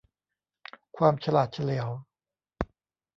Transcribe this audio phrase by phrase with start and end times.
[0.97, 1.89] ความฉลาดเฉลียว